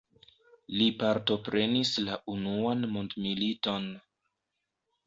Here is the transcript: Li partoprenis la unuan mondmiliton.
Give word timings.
Li 0.77 0.87
partoprenis 1.03 1.93
la 2.09 2.17
unuan 2.37 2.83
mondmiliton. 2.97 3.91